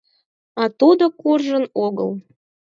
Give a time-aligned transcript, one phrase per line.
[0.61, 2.11] —А тудо куржын огыл.